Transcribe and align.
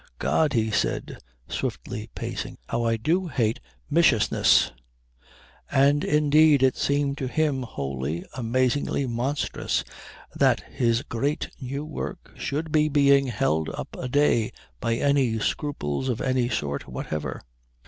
"God," 0.17 0.53
he 0.53 0.71
said, 0.71 1.19
swiftly 1.47 2.09
pacing, 2.15 2.57
"how 2.67 2.85
I 2.85 2.97
do 2.97 3.27
hate 3.27 3.59
miss 3.87 4.11
ishness!" 4.11 4.71
And 5.69 6.03
indeed 6.03 6.63
it 6.63 6.75
seemed 6.75 7.19
to 7.19 7.27
him 7.27 7.61
wholly, 7.61 8.25
amazingly 8.33 9.05
monstrous 9.05 9.83
that 10.33 10.61
his 10.61 11.03
great 11.03 11.49
new 11.61 11.85
work 11.85 12.33
should 12.35 12.71
be 12.71 12.89
being 12.89 13.27
held 13.27 13.69
up 13.69 13.95
a 13.95 14.07
day 14.07 14.51
by 14.79 14.95
any 14.95 15.37
scruples 15.37 16.09
of 16.09 16.19
any 16.19 16.49
sort 16.49 16.87
whatever. 16.87 17.39